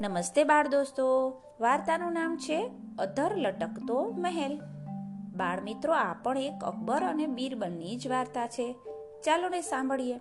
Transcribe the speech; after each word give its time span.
નમસ્તે 0.00 0.44
બાળ 0.44 0.68
દોસ્તો. 0.68 1.30
વાર્તાનું 1.60 2.12
નામ 2.12 2.36
છે 2.36 2.70
અધર 2.98 3.36
લટકતો 3.36 4.14
મહેલ. 4.16 4.60
બાળ 5.36 5.60
મિત્રો, 5.60 5.92
આ 5.92 6.12
પણ 6.12 6.38
એક 6.38 6.64
અકબર 6.64 7.02
અને 7.02 7.26
બીરબલની 7.26 7.96
જ 7.96 8.08
વાર્તા 8.08 8.46
છે. 8.46 8.76
ચાલો 9.24 9.48
ને 9.48 9.60
સાંભળીએ. 9.60 10.20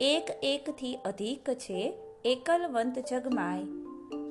એક 0.00 0.30
એકથી 0.42 0.94
અધિક 0.94 1.50
છે 1.50 1.98
એકલવંત 2.24 2.98
જગમાય. 2.98 3.64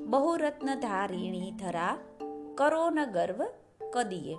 બહુરત્ન 0.06 0.74
ધારીણી 0.74 1.50
ધરા, 1.50 1.96
કરો 2.54 2.90
ન 2.90 3.04
ગર્વ 3.04 3.44
કદીએ. 3.90 4.36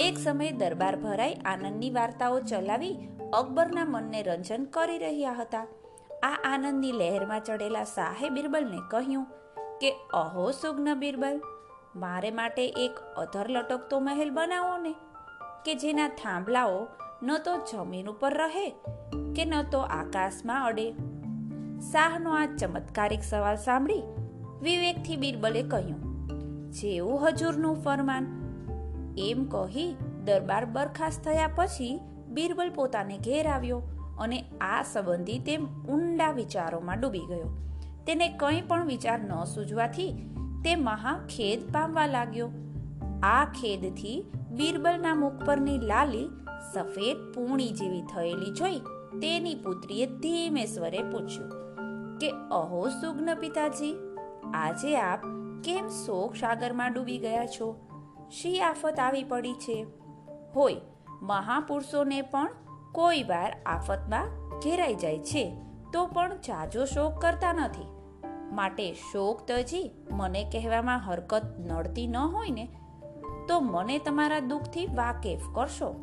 એક 0.00 0.18
સમયે 0.18 0.50
દરબાર 0.50 0.96
ભરાઈ 0.96 1.34
આનંદની 1.34 1.90
વાર્તાઓ 1.90 2.40
ચલાવી 2.40 2.96
અકબરના 3.32 3.84
મનને 3.84 4.22
રંજન 4.22 4.64
કરી 4.64 4.98
રહ્યા 4.98 5.32
હતા. 5.32 5.66
આ 6.22 6.40
આનંદની 6.44 6.92
લહેરમાં 6.92 7.40
ચડેલા 7.40 7.84
શાહે 7.84 8.28
બિરબલને 8.28 8.80
કહ્યું 8.90 9.24
કે, 9.80 9.90
અહો 10.14 10.50
સુગ્ન 10.50 10.94
બિરબલ, 10.94 11.42
મારે 11.96 12.30
માટે 12.30 12.68
એક 12.68 12.98
અધર 13.16 13.50
લટકતો 13.50 14.00
મહેલ 14.00 14.30
બનાવો 14.30 14.76
ને, 14.76 14.94
કે 15.64 15.74
જેના 15.74 16.08
થાંભલાઓ 16.08 16.86
ન 17.22 17.36
તો 17.36 17.56
જમીન 17.56 18.06
ઉપર 18.06 18.34
રહે, 18.34 18.70
કે 19.36 19.44
ન 19.44 19.62
તો 19.62 19.78
આકાશમાં 19.78 20.66
અડે. 20.66 20.90
શાહનો 21.92 22.30
આ 22.30 22.46
ચમત્કારિક 22.46 23.22
સવાલ 23.22 23.56
સાંભળી 23.56 24.02
વિવેકથી 24.62 25.16
બિરબલે 25.16 25.62
કહ્યું, 25.62 26.02
જેવું 26.70 27.28
હજુરનું 27.28 27.82
ફરમાન. 27.82 28.26
એમ 29.18 29.44
કહી 29.44 29.96
દરબાર 30.24 30.64
બરખાસ્ત 30.64 31.24
થયા 31.24 31.48
પછી 31.54 32.00
બિરબલ 32.28 32.70
પોતાને 32.70 33.18
ઘેર 33.18 33.46
આવ્યો 33.46 33.80
અને 34.20 34.44
આ 34.60 34.82
સંબંધી 34.82 35.38
તે 35.38 35.56
ઊંડા 35.88 36.30
વિચારોમાં 36.30 37.00
ડૂબી 37.00 37.26
ગયો. 37.28 37.48
તેને 38.06 38.28
કંઈ 38.28 38.60
પણ 38.60 38.86
વિચાર 38.86 39.18
ન 39.18 39.44
સૂઝવાથી 39.44 40.12
તે 40.64 40.74
મહા 40.76 41.18
ખેદ 41.28 41.72
પામવા 41.72 42.06
લાગ્યો. 42.06 42.50
આ 43.22 43.44
ખેદથી 43.44 44.24
બિરબલના 44.50 45.14
મુખ 45.14 45.42
પરની 45.46 45.78
લાલી 45.78 46.28
સફેદ 46.74 47.16
પૂણી 47.32 47.68
જેવી 47.70 48.02
થયેલી 48.02 48.54
જોઈ 48.54 48.78
તેની 49.20 49.54
પુત્રીએ 49.54 50.06
ધીમે 50.06 50.64
સ્વરે 50.66 51.02
પૂછ્યું, 51.02 51.50
કે 52.18 52.30
અહો 52.30 52.88
સુગ્ન 52.88 53.34
પિતાજી, 53.34 53.94
આજે 54.54 54.96
આપ 54.96 55.20
કેમ 55.64 55.88
શોક 55.88 56.36
સાગરમાં 56.36 56.92
ડૂબી 56.92 57.18
ગયા 57.18 57.46
છો? 57.46 57.68
શી 58.30 58.60
આફત 58.60 58.98
આવી 58.98 59.24
પડી 59.24 59.52
છે? 59.52 59.86
હોય, 60.56 60.76
મહાપુરુષોને 61.22 62.22
પણ 62.22 62.48
કોઈ 62.92 63.22
વાર 63.22 63.56
આફતમાં 63.66 64.28
ઘેરાઈ 64.58 64.94
જાય 64.94 65.18
છે, 65.18 65.56
તો 65.92 66.06
પણ 66.06 66.36
જાજો 66.36 66.84
શોક 66.84 67.20
કરતા 67.20 67.52
નથી. 67.52 67.86
માટે 68.52 68.92
શોક 68.92 69.40
તજી 69.48 69.90
મને 70.10 70.44
કહેવામાં 70.44 71.00
હરકત 71.06 71.42
નડતી 71.58 72.06
ન 72.06 72.16
હોય 72.16 72.50
ને, 72.50 72.68
તો 73.48 73.60
મને 73.60 73.98
તમારા 73.98 74.40
દુઃખથી 74.40 74.86
વાકેફ 74.86 75.40
કરશો. 75.54 75.94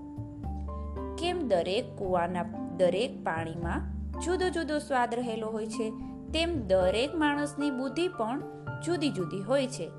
કેમ 1.17 1.47
દરેક 1.47 1.97
કૂવાના, 1.97 2.43
દરેક 2.77 3.23
પાણીમાં 3.23 3.97
જુદો 4.19 4.49
જુદો 4.49 4.79
સ્વાદ 4.79 5.15
રહેલો 5.15 5.47
હોય 5.47 5.67
છે, 5.67 5.89
તેમ 6.33 6.67
દરેક 6.67 7.15
માણસની 7.15 7.71
બુદ્ધિ 7.71 8.07
પણ 8.07 8.41
જુદી 8.85 9.09
જુદી 9.09 9.41
હોય 9.41 9.67
છે. 9.67 9.89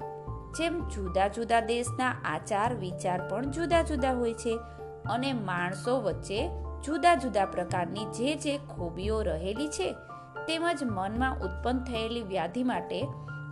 જેમ 0.59 0.89
જુદા 0.89 1.29
જુદા 1.29 1.61
દેશના 1.61 2.11
આચાર 2.25 2.75
વિચાર 2.75 3.29
પણ 3.29 3.51
જુદા 3.51 3.83
જુદા 3.83 4.13
હોય 4.13 4.35
છે, 4.35 4.59
અને 5.09 5.33
માણસો 5.33 6.01
વચ્ચે 6.01 6.68
જુદા 6.85 7.15
જુદા 7.15 7.45
પ્રકારની 7.45 8.05
જે 8.05 8.35
જે 8.35 8.59
ખૂબીઓ 8.59 9.23
રહેલી 9.23 9.69
છે, 9.69 9.93
તેમજ 10.47 10.85
મનમાં 10.85 11.41
ઉત્પન્ન 11.41 11.85
થયેલી 11.85 12.23
વ્યાધિ 12.23 12.63
માટે 12.63 13.07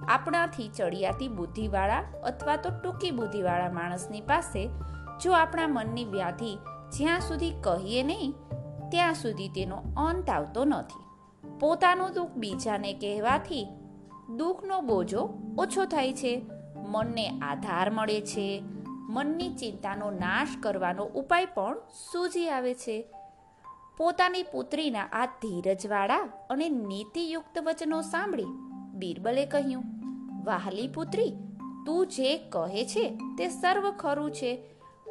આપણાથી 0.09 0.69
ચડિયાતી 0.69 1.29
બુદ્ધિવાળા 1.29 2.05
અથવા 2.25 2.57
તો 2.57 2.71
ટૂંકી 2.71 3.11
બુદ્ધિવાળા 3.11 3.73
માણસની 3.73 4.21
પાસે 4.21 4.69
જો 5.25 5.33
આપણા 5.33 5.69
મનની 5.69 6.05
વ્યાધિ 6.05 6.59
જ્યાં 6.93 7.21
સુધી 7.21 7.51
કહીએ 7.51 8.03
નહીં, 8.03 8.35
ત્યાં 8.91 9.15
સુધી 9.15 9.49
તેનો 9.49 9.77
અંત 9.77 10.31
આવતો 10.31 10.65
નથી. 10.65 11.05
પોતાનું 11.59 12.13
દુઃખ 12.13 12.31
બીજાને 12.31 12.93
કહેવાથી 12.93 13.67
દુઃખનો 14.37 14.81
બોજો 14.81 15.31
ઓછો 15.59 15.85
થાય 15.85 16.13
છે. 16.13 16.43
મનને 16.77 17.29
આધાર 17.29 17.91
મળે 17.91 18.21
છે. 18.21 18.63
મનની 19.09 19.55
ચિંતાનો 19.55 20.11
નાશ 20.11 20.49
કરવાનો 20.63 21.05
ઉપાય 21.05 21.45
પણ 21.45 21.79
સૂજી 22.13 22.49
આવે 22.49 22.75
છે. 22.75 23.11
પોતાની 23.99 24.43
પુત્રીના 24.43 25.09
આ 25.13 25.27
ધીરજવાળા 25.27 26.29
અને 26.51 26.69
નીતિયુક્ત 26.69 27.59
વચનો 27.59 28.01
સાંભળી 28.03 28.45
બિરબલે 28.95 29.47
કહ્યું, 29.47 29.85
વાહલી 30.45 30.89
પુત્રી, 30.89 31.33
તું 31.87 32.07
જે 32.07 32.39
કહે 32.39 32.85
છે 32.85 33.19
તે 33.39 33.49
સર્વ 33.49 33.91
ખરું 33.91 34.31
છે. 34.31 34.53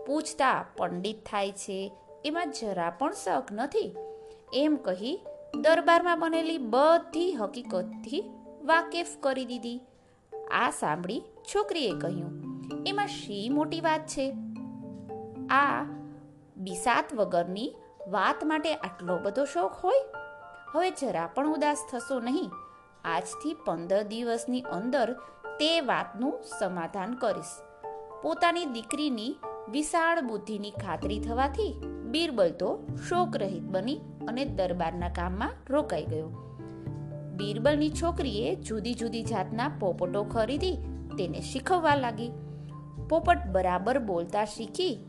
પૂછતા 0.07 0.66
પંડિત 0.78 1.25
થાય 1.25 1.51
છે, 1.51 1.91
એમાં 2.25 2.51
જરા 2.51 2.89
પણ 2.89 3.11
શક 3.11 3.44
નથી. 3.51 3.95
એમ 4.53 4.75
કહી 4.75 5.19
દરબારમાં 5.61 6.19
બનેલી 6.19 6.57
બધી 6.57 7.34
હકીકતથી 7.34 8.23
વાકેફ 8.63 9.07
કરી 9.19 9.45
દીધી. 9.45 9.81
આ 10.51 10.69
સાંભળી 10.69 11.22
છોકરીએ 11.55 11.91
કહ્યું 12.00 12.44
એમાં 12.88 13.08
શી 13.08 13.50
મોટી 13.50 13.81
વાત 13.81 14.08
છે? 14.08 14.36
આ, 15.50 15.84
બિસાત 16.58 17.14
વગરની 17.14 17.76
વાત 18.08 18.44
માટે 18.44 18.76
આટલો 18.76 19.18
બધો 19.18 19.46
શોખ 19.46 19.74
હોય? 19.74 19.96
હવે 20.72 20.92
જરા 20.92 21.28
પણ 21.28 21.48
ઉદાસ 21.48 21.86
થશો 21.92 22.20
નહીં. 22.20 22.52
આજથી 23.06 23.56
પંદર 23.66 24.03
દિવસની 24.03 24.62
અંદર 24.62 25.14
તે 25.59 25.81
વાતનું 25.81 26.34
સમાધાન 26.59 27.14
કરીશ. 27.14 27.46
પોતાની 28.24 28.66
દીકરીની 28.66 29.36
વિશાળ 29.70 30.22
બુદ્ધિની 30.22 30.72
ખાતરી 30.72 31.20
થવાથી 31.20 31.82
બીરબલ 32.06 32.50
તો 32.50 32.88
શોકરહિત 33.09 33.64
બની 33.64 34.00
અને 34.28 34.46
દરબારના 34.46 35.09
કામમાં 35.09 35.52
રોકાઈ 35.70 36.06
ગયો. 36.06 36.28
બીરબલની 37.36 37.90
છોકરીએ 37.90 38.56
જુદી 38.56 38.94
જુદી 38.94 39.24
જાતના 39.24 39.68
પોપટો 39.80 40.24
ખરીદી 40.24 40.78
તેને 41.18 41.42
શીખવવા 41.42 41.96
લાગી. 41.96 42.32
પોપટ 43.09 43.38
બરાબર 43.51 43.99
બોલતા 43.99 44.45
શીખી 44.45 45.05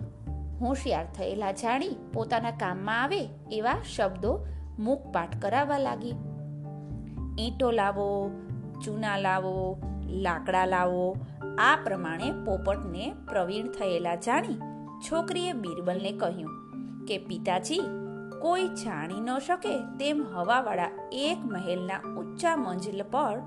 હોશિયાર 0.60 1.06
થયેલા 1.14 1.52
જાણી 1.52 1.96
પોતાના 2.14 2.50
કામમાં 2.50 3.02
આવે 3.02 3.28
એવા 3.52 3.76
શબ્દો 3.96 4.46
મુખપાઠ 4.78 5.42
કરાવવા 5.42 5.78
લાગી. 5.78 6.14
ઈંટો 7.38 7.70
લાવો, 7.70 8.30
ચૂના 8.84 9.16
લાવો, 9.16 9.82
લાકડા 10.06 10.66
લાવો, 10.66 11.16
આ 11.58 11.78
પ્રમાણે 11.84 12.30
પોપટને 12.44 13.14
પ્રવીણ 13.28 13.66
થયેલા 13.66 14.14
જાણી 14.14 14.58
છોકરીએ 15.10 15.52
બિરબલને 15.52 16.12
કહ્યું 16.12 16.50
કે, 17.04 17.18
પિતાજી, 17.18 17.80
કોઈ 18.42 18.68
જાણી 18.68 19.20
ન 19.20 19.38
શકે 19.38 19.78
તેમ 19.98 20.26
હવાવાળા 20.34 20.90
એક 21.12 21.38
મહેલના 21.44 22.00
ઊંચા 22.16 22.56
મંજિલ 22.56 23.02
પર 23.02 23.42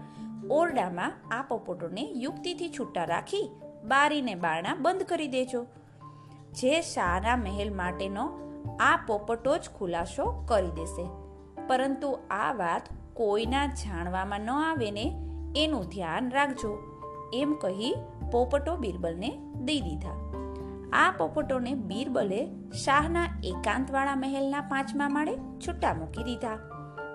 ઓરડામાં 0.51 1.13
આ 1.31 1.41
પોપટોને 1.41 2.11
યુક્તિથી 2.15 2.69
છૂટા 2.69 3.03
રાખી 3.03 3.49
બારીને 3.83 4.35
બારણા 4.35 4.75
બંધ 4.75 5.03
કરી 5.03 5.27
દેજો. 5.27 5.63
જે 6.53 6.81
શાહના 6.81 7.35
મહેલ 7.35 7.75
માટેનો 7.75 8.29
આ 8.79 8.99
પોપટો 9.07 9.57
જ 9.57 9.69
ખુલાસો 9.79 10.45
કરી 10.47 10.71
દેશે. 10.71 11.07
પરંતુ 11.67 12.19
આ 12.31 12.53
વાત 12.53 12.81
કોઈના 13.13 13.65
જાણવામાં 13.65 14.41
ન 14.41 14.49
આવે 14.49 14.91
ને 14.91 15.25
એનું 15.55 15.83
ધ્યાન 15.83 16.31
રાખજો. 16.31 16.77
એમ 17.33 17.53
કહી 17.53 17.95
પોપટો 18.31 18.75
બિરબલને 18.75 19.37
દઈ 19.61 19.81
દીધા. 19.81 20.29
આ 20.93 21.11
પોપટોને 21.11 21.73
બિરબલે 21.73 22.47
શાહના 22.85 23.41
એકાંતવાળા 23.43 24.15
મહેલના 24.15 24.61
પાંચમા 24.61 25.09
માળે 25.09 25.35
છૂટા 25.35 25.93
મૂકી 25.93 26.23
દીધા. 26.23 26.59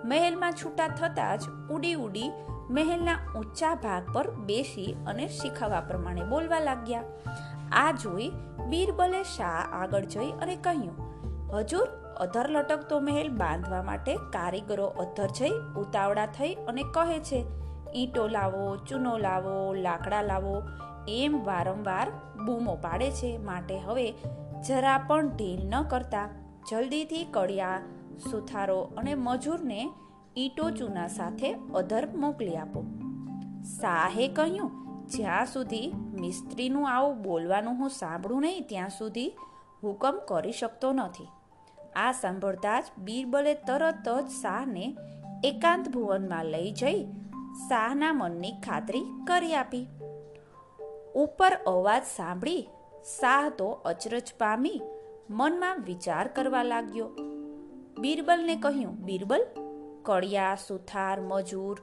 મહેલમાં 0.05 0.53
છૂટા 0.53 0.89
થતાં 0.89 1.39
જ 1.39 1.43
ઉડી 1.71 1.95
ઉડી 1.95 2.33
મહેલના 2.71 3.17
ઊંચા 3.37 3.75
ભાગ 3.75 4.13
પર 4.13 4.31
બેસી 4.31 4.97
અને 5.07 5.29
શીખવવા 5.29 5.81
પ્રમાણે 5.81 6.23
બોલવા 6.23 6.61
લાગ્યા. 6.61 7.03
આ 7.73 7.93
જોઈ 7.93 8.31
બીરબલે 8.69 9.23
શાહ 9.23 9.67
આગળ 9.73 10.05
જઈ 10.05 10.31
અને 10.31 10.57
કહ્યું, 10.57 10.97
હજુર, 11.53 11.89
અધર 12.21 12.49
લટકતો 12.49 13.01
મહેલ 13.01 13.29
બાંધવા 13.29 13.83
માટે 13.83 14.17
કારીગરો 14.17 14.87
અધર 14.87 15.29
જઈ 15.29 15.51
ઉતાવળા 15.77 16.27
થઈ 16.27 16.55
અને 16.55 16.83
કહે 16.83 17.19
છે, 17.19 17.45
ઈંટો 17.97 18.29
લાવો, 18.29 18.77
ચૂનો 18.77 19.19
લાવો, 19.19 19.75
લાકડા 19.75 20.23
લાવો, 20.23 20.63
એમ 21.09 21.45
વારંવાર 21.45 22.11
બૂમો 22.45 22.75
પાડે 22.75 23.11
છે. 23.11 23.39
માટે 23.39 23.79
હવે 23.79 24.15
જરા 24.69 24.99
પણ 24.99 25.29
ઢીલ 25.29 25.69
ન 25.69 25.83
કરતા 25.83 26.29
જલ્દીથી 26.71 27.25
કડિયા, 27.25 27.81
સુથારો 28.31 28.81
અને 28.97 29.15
મજૂરને 29.15 29.91
ઈંટો 30.37 30.71
ચૂના 30.71 31.09
સાથે 31.09 31.55
અધર 31.75 32.09
મોકલી 32.17 32.57
આપો. 32.57 32.85
શાહે 33.81 34.29
કહ્યું, 34.29 34.71
જ્યાં 35.07 35.47
સુધી 35.47 35.93
મિસ્ત્રીનું 36.21 36.91
આવું 36.91 37.23
બોલવાનું 37.23 37.75
હું 37.75 37.91
સાંભળું 37.91 38.41
નહીં, 38.41 38.65
ત્યાં 38.69 38.89
સુધી 38.89 39.33
હુકમ 39.83 40.21
કરી 40.29 40.53
શકતો 40.53 40.93
નથી. 40.93 41.27
આ 41.97 42.13
સાંભળતા 42.13 42.81
જ 42.81 42.85
બીરબલે 42.99 43.55
તરત 43.55 44.09
જ 44.09 44.29
શાહને 44.43 44.97
એકાંત 45.45 45.89
ભુવનમાં 45.89 46.45
લઈ 46.45 46.73
જઈ 46.73 47.05
શાહના 47.69 48.13
મનની 48.13 48.53
ખાતરી 48.53 49.05
કરી 49.27 49.55
આપી. 49.55 49.87
ઉપર 51.15 51.53
અવાજ 51.67 52.03
સાંભળી 52.17 52.69
શાહ 53.21 53.49
તો 53.49 53.69
અચરજ 53.69 54.33
પામી 54.39 54.81
મનમાં 55.31 55.83
વિચાર 55.83 56.29
કરવા 56.29 56.63
લાગ્યો. 56.63 57.09
બીરબલને 58.01 58.57
કહ્યું, 58.57 58.97
બિરબલ 58.97 59.47
કડિયા 60.05 60.57
સુથાર, 60.67 61.21
મજૂર, 61.21 61.79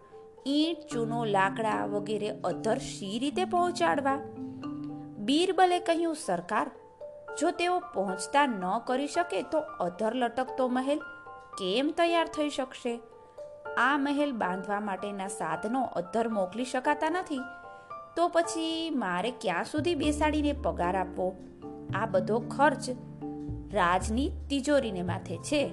ઈંટ, 0.47 0.93
ચૂનો, 0.93 1.25
લાકડા 1.25 1.85
વગેરે 1.85 2.29
અધર 2.29 2.77
શી 2.77 3.19
રીતે 3.19 3.45
પહોંચાડવા? 3.45 4.19
બીરબલે 5.17 5.79
કહ્યું, 5.79 6.15
સરકાર, 6.15 6.71
જો 7.39 7.51
તેઓ 7.51 7.79
પહોંચતા 7.79 8.47
ન 8.47 8.79
કરી 8.85 9.07
શકે 9.07 9.41
તો 9.41 9.59
અધર 9.59 10.15
લટકતો 10.15 10.67
મહેલ 10.67 10.99
કેમ 11.57 11.91
તૈયાર 11.97 12.27
થઈ 12.27 12.49
શકશે? 12.49 12.99
આ 13.77 13.97
મહેલ 13.97 14.31
બાંધવા 14.31 14.79
માટેના 14.79 15.27
સાધનો 15.27 15.83
અધર 15.83 16.27
મોકલી 16.27 16.65
શકાતા 16.65 17.09
નથી. 17.09 17.39
તો 18.15 18.27
પછી 18.27 18.89
મારે 18.89 19.31
ક્યાં 19.31 19.63
સુધી 19.63 19.95
બેસાડીને 19.95 20.53
પગાર 20.53 20.95
આપવો? 20.95 21.35
આ 21.95 22.05
બધો 22.05 22.39
ખર્ચ 22.39 22.89
રાજની 23.73 24.31
તિજોરીને 24.49 25.01
માથે 25.01 25.37
છે. 25.37 25.67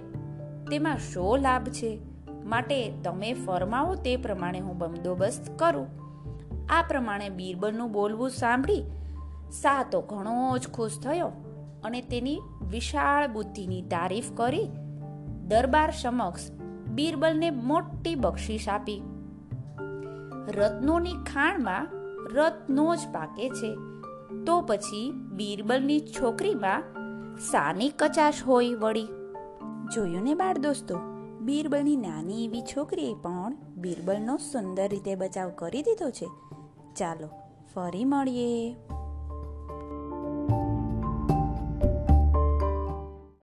તેમાં 0.71 0.99
શો 0.99 1.37
લાભ 1.37 1.65
છે? 1.65 2.08
માટે 2.49 2.93
તમે 3.05 3.33
ફરમાવો 3.33 3.95
તે 3.95 4.17
પ્રમાણે 4.17 4.61
હું 4.61 4.79
બંદોબસ્ત 4.79 5.59
કરું. 5.59 5.87
આ 6.69 6.83
પ્રમાણે 6.83 7.29
બીરબલનું 7.29 7.93
બોલવું 7.93 8.31
સાંભળી 8.31 8.85
સા 9.53 9.83
તો 9.91 10.01
ઘણો 10.01 10.59
જ 10.59 10.69
ખુશ 10.69 11.01
થયો 11.03 11.33
અને 11.85 12.01
તેની 12.01 12.41
વિશાળ 12.71 13.29
બુદ્ધિની 13.29 13.83
તારીફ 13.83 14.33
કરી. 14.35 14.69
દરબાર 15.49 15.91
સમક્ષ 15.91 16.51
બીરબલને 16.91 17.51
મોટી 17.51 18.15
બક્ષિસ 18.15 18.69
આપી. 18.69 19.03
રત્નોની 20.49 21.13
ખાણમાં 21.13 21.89
રત્નો 22.35 22.97
જ 22.97 22.99
પાકે 23.13 23.49
છે. 23.49 23.75
તો 24.45 24.61
પછી 24.61 25.13
બીરબલની 25.13 26.01
છોકરીમાં 26.01 26.83
સાની 27.39 27.89
કચાશ 27.89 28.35
હોય 28.47 28.75
વળી. 28.75 29.07
જોયું 29.95 30.23
ને 30.23 30.35
બાળ 30.35 30.59
દોસ્તો? 30.59 31.18
બિરબલની 31.49 31.97
નાની 31.97 32.45
એવી 32.45 32.63
છોકરીએ 32.63 33.15
પણ 33.15 33.57
બીરબલનો 33.77 34.37
સુંદર 34.37 34.89
રીતે 34.89 35.15
બચાવ 35.15 35.51
કરી 35.51 35.83
દીધો 35.83 36.11
છે. 36.11 36.27
ચાલો, 36.97 37.29
ફરી 37.75 38.05
મળીએ. 38.05 38.75